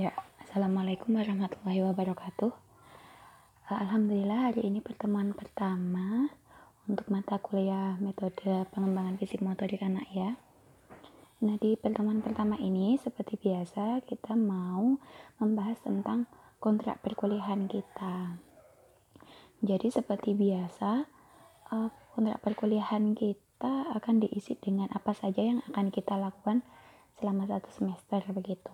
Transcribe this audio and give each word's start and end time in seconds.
Ya, 0.00 0.16
Assalamualaikum 0.40 1.12
warahmatullahi 1.12 1.84
wabarakatuh. 1.84 2.48
Alhamdulillah 3.68 4.48
hari 4.48 4.72
ini 4.72 4.80
pertemuan 4.80 5.36
pertama 5.36 6.32
untuk 6.88 7.04
mata 7.12 7.36
kuliah 7.36 8.00
metode 8.00 8.64
pengembangan 8.72 9.20
fisik 9.20 9.44
motorik 9.44 9.84
anak 9.84 10.08
ya. 10.08 10.40
Nah, 11.44 11.60
di 11.60 11.76
pertemuan 11.76 12.24
pertama 12.24 12.56
ini 12.56 12.96
seperti 12.96 13.36
biasa 13.44 14.00
kita 14.08 14.40
mau 14.40 14.96
membahas 15.36 15.76
tentang 15.84 16.24
kontrak 16.64 17.04
perkuliahan 17.04 17.68
kita. 17.68 18.40
Jadi 19.60 19.92
seperti 19.92 20.32
biasa 20.32 21.04
eh, 21.76 21.90
kontrak 22.16 22.40
perkuliahan 22.40 23.12
kita 23.12 23.92
akan 24.00 24.24
diisi 24.24 24.56
dengan 24.56 24.88
apa 24.96 25.12
saja 25.12 25.44
yang 25.44 25.60
akan 25.68 25.92
kita 25.92 26.16
lakukan 26.16 26.64
selama 27.20 27.44
satu 27.44 27.68
semester 27.68 28.24
begitu. 28.32 28.72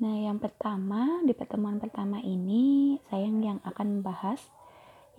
Nah, 0.00 0.16
yang 0.16 0.40
pertama 0.40 1.20
di 1.28 1.36
pertemuan 1.36 1.76
pertama 1.76 2.24
ini 2.24 2.96
saya 3.12 3.28
yang 3.28 3.60
akan 3.68 4.00
membahas 4.00 4.40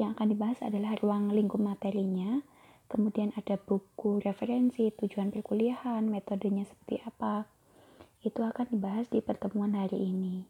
yang 0.01 0.17
akan 0.17 0.33
dibahas 0.33 0.57
adalah 0.65 0.97
ruang 0.97 1.29
lingkup 1.29 1.61
materinya, 1.61 2.41
kemudian 2.89 3.29
ada 3.37 3.61
buku 3.61 4.17
referensi, 4.25 4.89
tujuan 4.89 5.29
perkuliahan, 5.29 6.01
metodenya 6.09 6.65
seperti 6.65 7.05
apa. 7.05 7.45
Itu 8.25 8.41
akan 8.41 8.73
dibahas 8.73 9.05
di 9.13 9.21
pertemuan 9.21 9.77
hari 9.77 10.01
ini. 10.01 10.41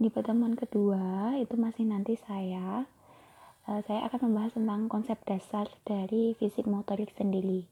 Di 0.00 0.08
pertemuan 0.08 0.56
kedua 0.56 1.36
itu 1.36 1.60
masih 1.60 1.84
nanti 1.84 2.16
saya 2.16 2.88
uh, 3.68 3.80
saya 3.84 4.08
akan 4.08 4.32
membahas 4.32 4.56
tentang 4.56 4.88
konsep 4.88 5.20
dasar 5.28 5.68
dari 5.84 6.32
fisik 6.40 6.64
motorik 6.64 7.12
sendiri. 7.12 7.68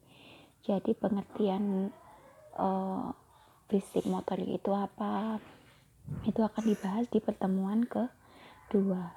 Jadi 0.68 0.92
pengertian 0.92 1.88
uh, 2.60 3.08
fisik 3.72 4.04
motorik 4.04 4.60
itu 4.60 4.70
apa? 4.76 5.40
Itu 6.24 6.44
akan 6.44 6.62
dibahas 6.64 7.06
di 7.08 7.18
pertemuan 7.18 7.88
kedua. 7.88 9.14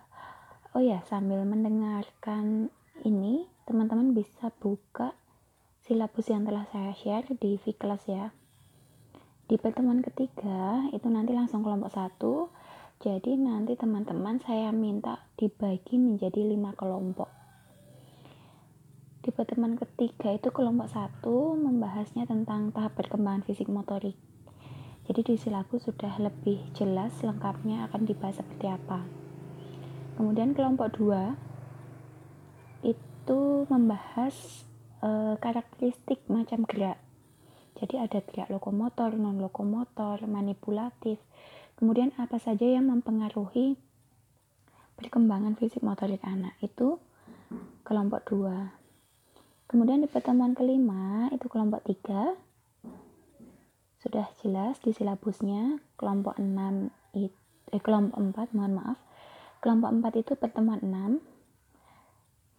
Oh 0.72 0.80
ya, 0.80 1.04
sambil 1.08 1.44
mendengarkan 1.44 2.72
ini 3.04 3.48
teman-teman 3.68 4.16
bisa 4.16 4.52
buka 4.64 5.12
silabus 5.84 6.32
yang 6.32 6.48
telah 6.48 6.64
saya 6.72 6.96
share 6.96 7.28
di 7.36 7.60
Vkelas 7.60 8.04
ya. 8.08 8.32
Di 9.52 9.60
pertemuan 9.60 10.00
ketiga 10.00 10.88
itu 10.96 11.12
nanti 11.12 11.36
langsung 11.36 11.60
kelompok 11.60 11.92
satu. 11.92 12.48
Jadi 13.02 13.36
nanti 13.36 13.76
teman-teman 13.76 14.40
saya 14.40 14.72
minta 14.72 15.28
dibagi 15.36 16.00
menjadi 16.00 16.40
lima 16.40 16.72
kelompok. 16.78 17.28
Di 19.22 19.30
pertemuan 19.34 19.76
ketiga 19.76 20.32
itu 20.32 20.54
kelompok 20.56 20.88
satu 20.88 21.60
membahasnya 21.60 22.24
tentang 22.30 22.72
tahap 22.72 22.96
perkembangan 22.96 23.44
fisik 23.44 23.68
motorik. 23.68 24.16
Jadi 25.10 25.34
di 25.34 25.36
silabus 25.36 25.90
sudah 25.90 26.22
lebih 26.22 26.62
jelas 26.78 27.18
lengkapnya 27.26 27.90
akan 27.90 28.06
dibahas 28.06 28.38
seperti 28.38 28.70
apa. 28.70 29.02
Kemudian 30.16 30.54
kelompok 30.54 30.94
dua 30.94 31.34
itu 32.86 33.66
membahas 33.66 34.66
e, 35.02 35.10
karakteristik 35.42 36.22
macam 36.30 36.68
gerak. 36.70 37.02
Jadi 37.82 37.98
ada 37.98 38.22
gerak 38.22 38.54
lokomotor, 38.54 39.18
non 39.18 39.42
lokomotor, 39.42 40.22
manipulatif. 40.30 41.18
Kemudian 41.82 42.14
apa 42.22 42.38
saja 42.38 42.70
yang 42.70 42.94
mempengaruhi 42.94 43.74
perkembangan 45.02 45.58
fisik 45.58 45.82
motorik 45.82 46.22
anak 46.22 46.54
itu 46.62 47.02
kelompok 47.82 48.22
dua. 48.30 48.78
Kemudian 49.66 50.06
di 50.06 50.10
pertemuan 50.12 50.54
kelima 50.54 51.32
itu 51.34 51.50
kelompok 51.50 51.82
tiga 51.90 52.38
sudah 54.02 54.26
jelas 54.42 54.82
di 54.82 54.92
silabusnya 54.92 55.78
kelompok 55.96 56.36
6 56.42 56.50
itu 57.14 57.30
eh, 57.72 57.82
kelompok 57.82 58.18
4 58.18 58.58
mohon 58.58 58.74
maaf 58.82 58.98
kelompok 59.62 59.90
4 59.94 60.22
itu 60.26 60.34
pertemuan 60.36 60.82
6 60.82 61.22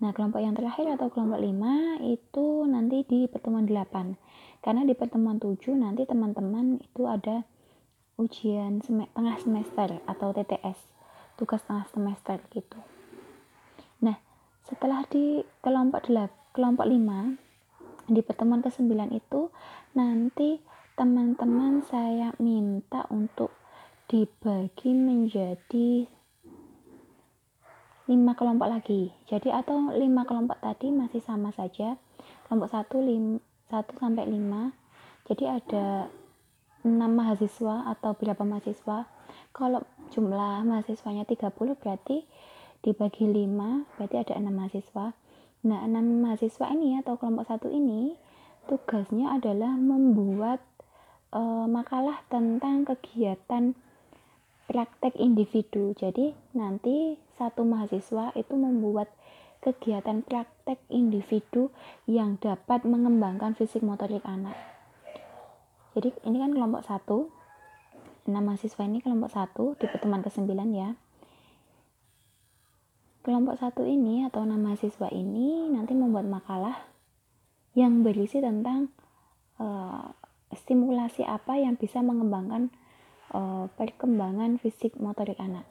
Nah, 0.02 0.10
kelompok 0.10 0.42
yang 0.42 0.58
terakhir 0.58 0.98
atau 0.98 1.14
kelompok 1.14 1.38
5 1.38 2.02
itu 2.02 2.66
nanti 2.66 3.06
di 3.06 3.30
pertemuan 3.30 3.70
8. 3.70 4.18
Karena 4.58 4.82
di 4.82 4.98
pertemuan 4.98 5.38
7 5.38 5.78
nanti 5.78 6.02
teman-teman 6.02 6.82
itu 6.82 7.06
ada 7.06 7.46
ujian 8.18 8.82
sem 8.82 8.98
tengah 9.14 9.38
semester 9.38 10.02
atau 10.10 10.34
TTS, 10.34 10.74
tugas 11.38 11.62
tengah 11.62 11.86
semester 11.94 12.42
gitu. 12.50 12.82
Nah, 14.02 14.18
setelah 14.66 15.06
di 15.06 15.46
kelompok 15.62 16.10
8, 16.10 16.50
kelompok 16.50 16.86
5 16.90 18.10
di 18.10 18.20
pertemuan 18.26 18.58
ke-9 18.58 18.90
itu 19.14 19.54
nanti 19.94 20.58
teman-teman 20.92 21.80
saya 21.88 22.36
minta 22.36 23.08
untuk 23.08 23.48
dibagi 24.12 24.92
menjadi 24.92 26.04
lima 28.12 28.36
kelompok 28.36 28.68
lagi. 28.68 29.08
Jadi 29.24 29.48
atau 29.48 29.88
lima 29.96 30.28
kelompok 30.28 30.60
tadi 30.60 30.92
masih 30.92 31.24
sama 31.24 31.48
saja. 31.56 31.96
Kelompok 32.44 32.68
satu 32.68 33.00
lim, 33.00 33.40
satu 33.72 33.96
sampai 33.96 34.28
lima. 34.28 34.76
Jadi 35.24 35.48
ada 35.48 36.12
enam 36.84 37.16
mahasiswa 37.16 37.88
atau 37.88 38.12
berapa 38.12 38.44
mahasiswa. 38.44 39.08
Kalau 39.56 39.80
jumlah 40.12 40.60
mahasiswanya 40.68 41.24
30 41.24 41.56
berarti 41.80 42.28
dibagi 42.84 43.24
lima 43.24 43.88
berarti 43.96 44.16
ada 44.20 44.36
enam 44.36 44.60
mahasiswa. 44.60 45.16
Nah 45.64 45.78
enam 45.88 46.20
mahasiswa 46.20 46.68
ini 46.68 47.00
atau 47.00 47.16
kelompok 47.16 47.48
satu 47.48 47.72
ini 47.72 48.12
tugasnya 48.68 49.40
adalah 49.40 49.72
membuat 49.78 50.60
uh, 51.32 51.66
makalah 51.66 52.20
tentang 52.28 52.84
kegiatan 52.86 53.74
praktek 54.68 55.18
individu. 55.18 55.96
Jadi 55.96 56.32
nanti 56.54 57.18
satu 57.36 57.66
mahasiswa 57.66 58.32
itu 58.38 58.54
membuat 58.54 59.10
kegiatan 59.62 60.22
praktek 60.26 60.78
individu 60.90 61.70
yang 62.06 62.38
dapat 62.38 62.82
mengembangkan 62.86 63.54
fisik 63.54 63.82
motorik 63.82 64.22
anak. 64.26 64.54
Jadi 65.92 66.12
ini 66.24 66.36
kan 66.40 66.52
kelompok 66.56 66.82
satu. 66.84 67.28
Enam 68.22 68.46
mahasiswa 68.46 68.82
ini 68.86 69.02
kelompok 69.02 69.34
satu 69.34 69.74
di 69.76 69.90
pertemuan 69.90 70.22
ke-9 70.22 70.46
ya. 70.72 70.94
Kelompok 73.22 73.58
satu 73.58 73.82
ini 73.86 74.26
atau 74.26 74.46
enam 74.46 74.62
mahasiswa 74.62 75.10
ini 75.10 75.70
nanti 75.70 75.94
membuat 75.94 76.26
makalah 76.26 76.74
yang 77.74 78.02
berisi 78.06 78.38
tentang 78.42 78.90
uh, 79.58 80.10
stimulasi 80.52 81.24
apa 81.24 81.56
yang 81.56 81.80
bisa 81.80 82.04
mengembangkan 82.04 82.68
uh, 83.32 83.66
perkembangan 83.74 84.60
fisik 84.60 84.96
motorik 85.00 85.40
anak. 85.40 85.64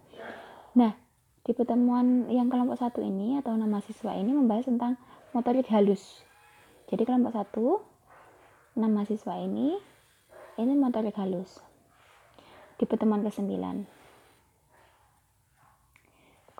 Nah, 0.74 0.98
di 1.42 1.52
pertemuan 1.58 2.30
yang 2.30 2.54
kelompok 2.54 2.78
satu 2.78 3.02
ini 3.02 3.38
atau 3.42 3.58
nama 3.58 3.82
siswa 3.82 4.14
ini 4.14 4.34
membahas 4.34 4.70
tentang 4.70 4.98
motorik 5.34 5.66
halus. 5.74 6.22
Jadi 6.90 7.02
kelompok 7.08 7.34
satu, 7.34 7.66
nama 8.78 9.06
siswa 9.08 9.38
ini 9.42 9.78
ini 10.60 10.74
motorik 10.78 11.18
halus. 11.18 11.62
Di 12.78 12.86
pertemuan 12.90 13.22
ke-9. 13.26 13.58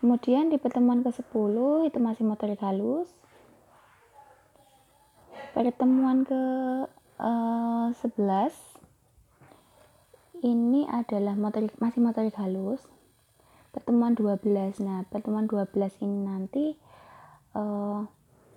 Kemudian 0.02 0.50
di 0.50 0.58
pertemuan 0.58 1.06
ke-10 1.06 1.56
itu 1.86 1.98
masih 2.02 2.26
motorik 2.26 2.58
halus. 2.66 3.10
Pertemuan 5.54 6.26
ke 6.26 6.42
uh, 7.22 7.94
eh, 7.94 8.02
11 8.02 8.50
ini 10.42 10.90
adalah 10.90 11.38
motorik 11.38 11.78
masih 11.78 12.02
motorik 12.02 12.34
halus. 12.42 12.82
Pertemuan 13.72 14.18
12 14.18 14.82
nah 14.84 15.06
pertemuan 15.08 15.46
12 15.46 16.02
ini 16.02 16.18
nanti 16.26 16.66
uh, 17.54 18.04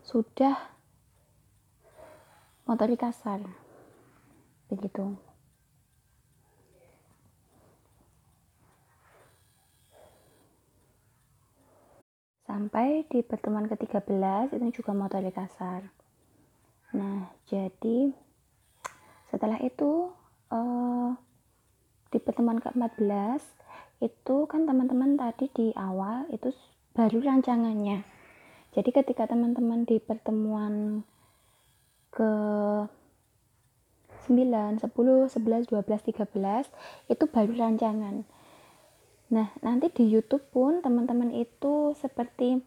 sudah 0.03 0.57
motorik 2.65 3.05
kasar. 3.05 3.45
Begitu. 4.73 5.13
Sampai 12.49 13.05
di 13.11 13.21
pertemuan 13.21 13.67
ke-13 13.69 14.57
itu 14.57 14.81
juga 14.81 14.97
motorik 14.97 15.37
kasar. 15.37 15.85
Nah 16.97 17.29
jadi 17.45 18.24
setelah 19.35 19.59
itu 19.67 20.15
uh, 20.55 21.11
di 22.15 22.23
pertemuan 22.23 22.63
ke-14 22.63 23.43
itu 23.99 24.37
kan 24.47 24.63
teman-teman 24.63 25.19
tadi 25.19 25.51
di 25.51 25.67
awal 25.75 26.31
itu 26.31 26.55
baru 26.95 27.19
rancangannya. 27.19 28.07
Jadi 28.79 28.91
ketika 28.95 29.27
teman-teman 29.27 29.83
di 29.83 29.99
pertemuan 29.99 31.03
ke 32.15 32.31
9, 34.31 34.79
10, 34.79 34.87
11, 34.87 35.67
12, 35.67 35.83
13 35.83 37.11
itu 37.11 37.25
baru 37.27 37.53
rancangan. 37.59 38.23
Nah 39.35 39.51
nanti 39.67 39.91
di 39.91 40.15
YouTube 40.15 40.47
pun 40.55 40.79
teman-teman 40.79 41.35
itu 41.35 41.91
seperti 41.99 42.63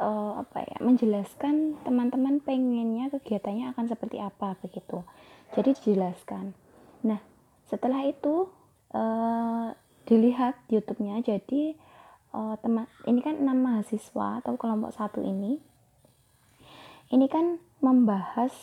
uh, 0.00 0.40
apa 0.40 0.64
ya 0.64 0.76
menjelaskan 0.80 1.76
teman-teman 1.84 2.40
pengennya 2.40 3.12
kegiatannya 3.12 3.76
akan 3.76 3.84
seperti 3.86 4.16
apa 4.18 4.56
begitu. 4.64 5.04
Jadi 5.52 5.76
dijelaskan. 5.76 6.56
Nah 7.04 7.20
setelah 7.68 8.08
itu 8.08 8.48
uh, 8.96 9.76
dilihat 10.08 10.56
YouTube-nya. 10.72 11.20
Jadi 11.22 11.76
uh, 12.32 12.56
teman 12.58 12.88
ini 13.04 13.20
kan 13.20 13.36
enam 13.38 13.60
mahasiswa 13.60 14.40
atau 14.40 14.56
kelompok 14.56 14.96
satu 14.96 15.20
ini. 15.20 15.60
Ini 17.12 17.26
kan 17.28 17.60
membahas 17.84 18.54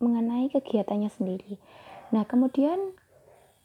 mengenai 0.00 0.48
kegiatannya 0.54 1.10
sendiri. 1.12 1.60
Nah 2.14 2.24
kemudian 2.24 2.96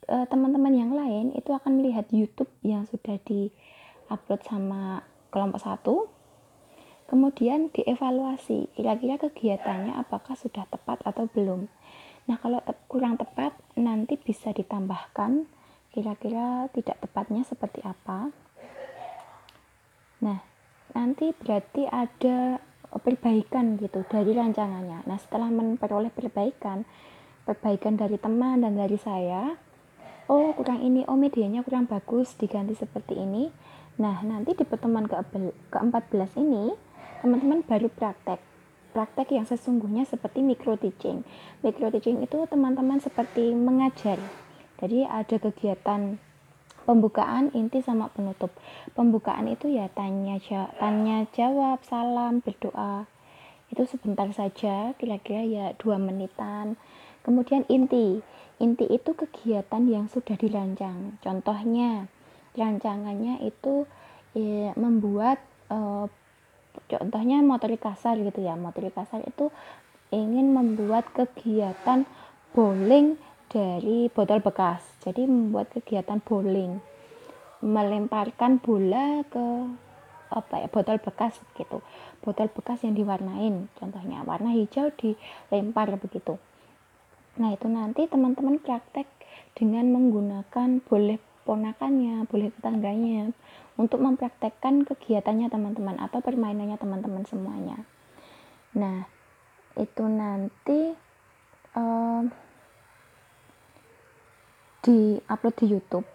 teman-teman 0.05 0.69
yang 0.69 0.93
lain 0.93 1.33
itu 1.33 1.49
akan 1.49 1.81
melihat 1.81 2.05
YouTube 2.13 2.53
yang 2.61 2.85
sudah 2.85 3.17
di 3.25 3.49
upload 4.05 4.37
sama 4.45 5.01
kelompok 5.33 5.57
satu 5.65 6.05
kemudian 7.05 7.69
dievaluasi 7.69 8.73
kira-kira 8.73 9.21
kegiatannya 9.21 9.93
apakah 9.93 10.33
sudah 10.33 10.65
tepat 10.69 11.01
atau 11.05 11.29
belum. 11.29 11.69
Nah 12.25 12.37
kalau 12.41 12.57
te 12.65 12.73
kurang 12.89 13.21
tepat 13.21 13.53
nanti 13.77 14.17
bisa 14.17 14.49
ditambahkan 14.49 15.45
kira-kira 15.93 16.67
tidak 16.73 16.97
tepatnya 16.99 17.45
seperti 17.45 17.85
apa. 17.85 18.33
Nah 20.25 20.41
nanti 20.97 21.29
berarti 21.37 21.85
ada 21.85 22.57
perbaikan 22.89 23.77
gitu 23.77 24.01
dari 24.09 24.33
rancangannya. 24.33 25.05
Nah 25.05 25.17
setelah 25.21 25.53
memperoleh 25.53 26.09
perbaikan 26.09 26.83
perbaikan 27.45 27.93
dari 27.93 28.17
teman 28.17 28.65
dan 28.65 28.73
dari 28.73 28.97
saya 28.97 29.53
oh 30.25 30.57
kurang 30.57 30.81
ini 30.81 31.05
oh 31.05 31.13
medianya 31.13 31.61
kurang 31.61 31.85
bagus 31.85 32.33
diganti 32.41 32.73
seperti 32.73 33.21
ini. 33.21 33.53
Nah 34.01 34.25
nanti 34.25 34.57
di 34.57 34.65
pertemuan 34.65 35.05
ke-14 35.05 36.41
ini 36.41 36.73
teman-teman 37.21 37.63
baru 37.63 37.87
praktek. 37.91 38.39
Praktek 38.95 39.35
yang 39.35 39.43
sesungguhnya 39.43 40.07
seperti 40.07 40.39
micro 40.39 40.79
teaching. 40.79 41.27
Micro 41.59 41.91
teaching 41.91 42.23
itu 42.23 42.47
teman-teman 42.47 43.03
seperti 43.03 43.51
mengajar. 43.51 44.15
Jadi 44.79 45.03
ada 45.03 45.35
kegiatan 45.35 46.19
pembukaan 46.87 47.51
inti 47.51 47.83
sama 47.83 48.07
penutup. 48.13 48.55
Pembukaan 48.95 49.51
itu 49.51 49.67
ya 49.67 49.91
tanya 49.91 50.39
tanya 50.79 51.27
jawab 51.35 51.83
salam 51.83 52.39
berdoa. 52.39 53.09
Itu 53.67 53.83
sebentar 53.89 54.29
saja 54.31 54.95
kira-kira 54.95 55.43
ya 55.43 55.65
dua 55.75 55.99
menitan. 55.99 56.79
Kemudian 57.25 57.67
inti. 57.67 58.21
Inti 58.55 58.87
itu 58.87 59.11
kegiatan 59.11 59.83
yang 59.91 60.07
sudah 60.07 60.39
dirancang. 60.39 61.19
Contohnya 61.19 62.07
rancangannya 62.55 63.43
itu 63.43 63.83
ya, 64.31 64.71
membuat 64.79 65.43
uh, 65.67 66.07
contohnya 66.87 67.41
motorik 67.41 67.83
kasar 67.83 68.19
gitu 68.19 68.43
ya. 68.43 68.53
Motorik 68.59 68.93
kasar 68.95 69.23
itu 69.25 69.49
ingin 70.13 70.53
membuat 70.53 71.09
kegiatan 71.11 72.07
bowling 72.55 73.19
dari 73.51 74.07
botol 74.11 74.39
bekas. 74.39 74.83
Jadi 75.03 75.27
membuat 75.27 75.71
kegiatan 75.73 76.21
bowling. 76.21 76.79
Melemparkan 77.65 78.61
bola 78.61 79.23
ke 79.25 79.45
apa 80.33 80.65
ya 80.65 80.67
botol 80.67 80.97
bekas 80.99 81.37
gitu. 81.55 81.79
Botol 82.19 82.49
bekas 82.51 82.83
yang 82.83 82.97
diwarnain 82.97 83.71
contohnya. 83.77 84.25
Warna 84.25 84.51
hijau 84.53 84.91
dilempar 84.95 85.93
begitu. 85.97 86.37
Nah 87.35 87.51
itu 87.51 87.67
nanti 87.67 88.07
teman-teman 88.07 88.63
praktek 88.63 89.07
dengan 89.55 89.91
menggunakan 89.91 90.83
boleh 90.83 91.19
ponakannya 91.45 92.25
boleh 92.27 92.49
tetangganya 92.59 93.31
untuk 93.77 94.01
mempraktekkan 94.01 94.83
kegiatannya 94.83 95.47
teman-teman 95.47 96.01
atau 96.01 96.19
permainannya 96.19 96.75
teman-teman 96.75 97.23
semuanya. 97.29 97.85
Nah, 98.75 99.07
itu 99.77 100.03
nanti 100.09 100.97
um, 101.77 102.27
di 104.81 105.21
upload 105.29 105.55
di 105.61 105.65
YouTube. 105.69 106.07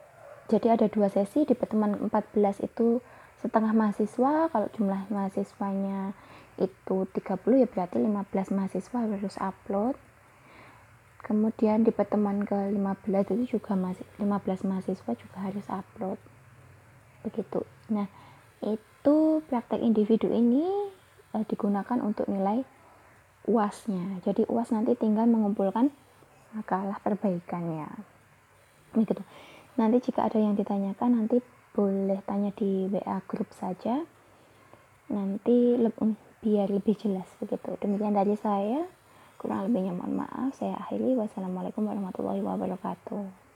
Jadi 0.50 0.66
ada 0.66 0.86
dua 0.90 1.06
sesi 1.06 1.46
di 1.46 1.54
pertemuan 1.54 1.94
14 2.10 2.66
itu 2.66 2.98
setengah 3.38 3.72
mahasiswa, 3.72 4.50
kalau 4.50 4.68
jumlah 4.74 5.06
mahasiswanya 5.08 6.12
itu 6.60 7.08
30 7.08 7.62
ya 7.62 7.66
berarti 7.70 7.96
15 8.02 8.56
mahasiswa 8.58 8.98
harus 8.98 9.36
upload. 9.38 9.94
Kemudian 11.30 11.86
di 11.86 11.94
pertemuan 11.94 12.42
ke-15 12.42 13.38
itu 13.38 13.54
juga 13.54 13.78
masih 13.78 14.02
15 14.18 14.66
mahasiswa 14.66 15.12
juga 15.14 15.38
harus 15.38 15.62
upload. 15.70 16.18
Begitu. 17.22 17.62
Nah 17.94 18.10
itu 18.58 19.38
praktek 19.46 19.78
individu 19.78 20.26
ini 20.26 20.66
uh, 21.30 21.46
digunakan 21.46 22.02
untuk 22.02 22.26
nilai 22.26 22.66
uasnya. 23.46 24.18
Jadi 24.26 24.42
uas 24.50 24.74
nanti 24.74 24.98
tinggal 24.98 25.30
mengumpulkan 25.30 25.94
makalah 26.50 26.98
perbaikannya. 26.98 27.86
Begitu. 28.98 29.22
Nanti 29.78 30.10
jika 30.10 30.26
ada 30.26 30.42
yang 30.42 30.58
ditanyakan 30.58 31.14
nanti 31.14 31.38
boleh 31.70 32.18
tanya 32.26 32.50
di 32.58 32.90
WA 32.90 33.22
grup 33.30 33.54
saja. 33.54 34.02
Nanti 35.14 35.78
lebih, 35.78 36.18
biar 36.42 36.74
lebih 36.74 36.98
jelas 36.98 37.30
begitu. 37.38 37.78
Demikian 37.78 38.18
dari 38.18 38.34
saya 38.34 38.82
kurang 39.40 39.64
lebihnya 39.64 39.96
mohon 39.96 40.20
maaf. 40.20 40.52
Saya 40.60 40.76
akhiri. 40.76 41.16
Wassalamualaikum 41.16 41.88
warahmatullahi 41.88 42.44
wabarakatuh 42.44 43.48